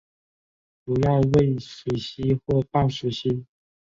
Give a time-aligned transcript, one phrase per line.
[0.83, 3.45] 主要为水栖或半水栖。